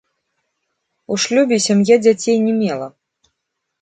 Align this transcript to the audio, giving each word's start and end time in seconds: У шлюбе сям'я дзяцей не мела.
У 1.13 1.19
шлюбе 1.25 1.57
сям'я 1.67 1.95
дзяцей 2.07 2.37
не 2.47 2.53
мела. 2.63 2.87